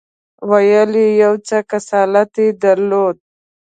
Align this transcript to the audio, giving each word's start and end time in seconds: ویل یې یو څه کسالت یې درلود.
ویل 0.49 0.91
یې 1.03 1.07
یو 1.23 1.33
څه 1.47 1.57
کسالت 1.71 2.31
یې 2.41 2.47
درلود. 2.63 3.17